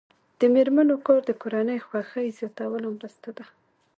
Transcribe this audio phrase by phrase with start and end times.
[0.39, 3.45] د میرمنو کار د کورنۍ خوښۍ زیاتولو مرسته ده.